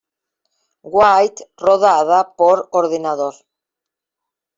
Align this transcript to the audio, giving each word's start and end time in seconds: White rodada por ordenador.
White 0.95 1.47
rodada 1.63 2.17
por 2.35 2.57
ordenador. 2.79 3.35